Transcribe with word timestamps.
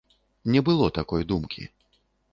Не 0.55 0.63
было 0.69 0.89
такой 0.97 1.21
думкі. 1.33 1.71